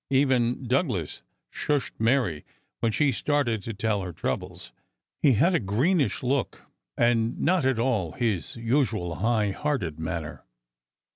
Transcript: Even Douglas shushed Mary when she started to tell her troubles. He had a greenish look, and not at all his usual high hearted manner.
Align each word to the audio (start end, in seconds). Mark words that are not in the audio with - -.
Even 0.09 0.67
Douglas 0.67 1.21
shushed 1.51 1.93
Mary 1.99 2.43
when 2.79 2.91
she 2.91 3.11
started 3.11 3.61
to 3.61 3.71
tell 3.71 4.01
her 4.01 4.11
troubles. 4.11 4.71
He 5.21 5.33
had 5.33 5.53
a 5.53 5.59
greenish 5.59 6.23
look, 6.23 6.65
and 6.97 7.39
not 7.39 7.65
at 7.65 7.77
all 7.77 8.13
his 8.13 8.55
usual 8.55 9.17
high 9.17 9.51
hearted 9.51 9.99
manner. 9.99 10.43